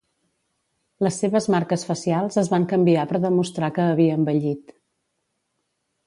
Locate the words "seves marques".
1.23-1.83